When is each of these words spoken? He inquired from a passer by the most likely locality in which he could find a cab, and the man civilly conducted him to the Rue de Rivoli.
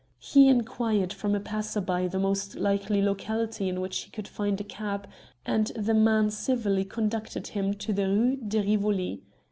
He 0.17 0.47
inquired 0.47 1.13
from 1.13 1.35
a 1.35 1.39
passer 1.39 1.79
by 1.79 2.07
the 2.07 2.17
most 2.17 2.55
likely 2.55 3.03
locality 3.03 3.69
in 3.69 3.79
which 3.79 3.99
he 3.99 4.09
could 4.09 4.27
find 4.27 4.59
a 4.59 4.63
cab, 4.63 5.07
and 5.45 5.67
the 5.75 5.93
man 5.93 6.31
civilly 6.31 6.85
conducted 6.85 7.49
him 7.49 7.75
to 7.75 7.93
the 7.93 8.07
Rue 8.07 8.35
de 8.37 8.61
Rivoli. 8.63 9.21